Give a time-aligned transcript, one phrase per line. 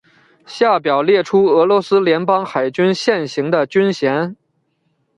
[0.47, 4.35] 下表列出俄罗斯联邦海军现行的军衔。